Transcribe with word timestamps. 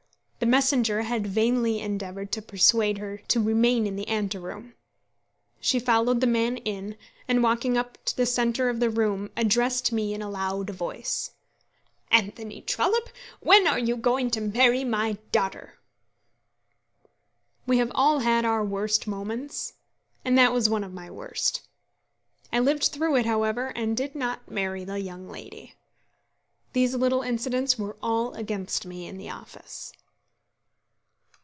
The 0.39 0.47
messenger 0.57 1.03
had 1.03 1.27
vainly 1.27 1.79
endeavoured 1.79 2.31
to 2.31 2.41
persuade 2.41 2.97
her 2.97 3.17
to 3.27 3.39
remain 3.39 3.85
in 3.85 3.95
the 3.95 4.07
ante 4.07 4.39
room. 4.39 4.73
She 5.59 5.79
followed 5.79 6.19
the 6.19 6.25
man 6.25 6.57
in, 6.57 6.97
and 7.27 7.43
walking 7.43 7.77
up 7.77 8.03
the 8.03 8.25
centre 8.25 8.67
of 8.67 8.79
the 8.79 8.89
room, 8.89 9.29
addressed 9.37 9.91
me 9.91 10.15
in 10.15 10.21
a 10.23 10.29
loud 10.31 10.71
voice: 10.71 11.29
"Anthony 12.09 12.61
Trollope, 12.61 13.11
when 13.39 13.67
are 13.67 13.77
you 13.77 13.95
going 13.95 14.31
to 14.31 14.41
marry 14.41 14.83
my 14.83 15.19
daughter?" 15.31 15.77
We 17.67 17.77
have 17.77 17.91
all 17.93 18.21
had 18.21 18.43
our 18.43 18.65
worst 18.65 19.05
moments, 19.05 19.73
and 20.25 20.35
that 20.39 20.53
was 20.53 20.67
one 20.71 20.83
of 20.83 20.91
my 20.91 21.11
worst. 21.11 21.61
I 22.51 22.57
lived 22.61 22.85
through 22.85 23.15
it, 23.17 23.27
however, 23.27 23.67
and 23.75 23.95
did 23.95 24.15
not 24.15 24.49
marry 24.49 24.85
the 24.85 24.99
young 24.99 25.29
lady. 25.29 25.75
These 26.73 26.95
little 26.95 27.21
incidents 27.21 27.77
were 27.77 27.95
all 28.01 28.33
against 28.33 28.87
me 28.87 29.05
in 29.05 29.19
the 29.19 29.29
office. 29.29 29.93